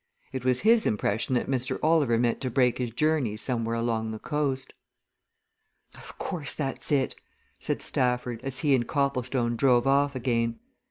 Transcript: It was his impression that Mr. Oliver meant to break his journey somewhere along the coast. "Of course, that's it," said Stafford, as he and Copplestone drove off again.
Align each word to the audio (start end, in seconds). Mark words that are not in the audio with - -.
It 0.33 0.43
was 0.43 0.61
his 0.61 0.87
impression 0.87 1.35
that 1.35 1.45
Mr. 1.45 1.77
Oliver 1.83 2.17
meant 2.17 2.41
to 2.41 2.49
break 2.49 2.79
his 2.79 2.89
journey 2.89 3.37
somewhere 3.37 3.75
along 3.75 4.09
the 4.09 4.17
coast. 4.17 4.73
"Of 5.93 6.17
course, 6.17 6.55
that's 6.55 6.91
it," 6.91 7.13
said 7.59 7.83
Stafford, 7.83 8.39
as 8.41 8.57
he 8.65 8.73
and 8.73 8.87
Copplestone 8.87 9.55
drove 9.55 9.85
off 9.85 10.15
again. 10.15 10.57